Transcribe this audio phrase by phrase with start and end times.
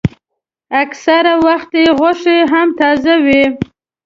[0.83, 3.43] اکثره وخت یې غوښه هم تازه وي.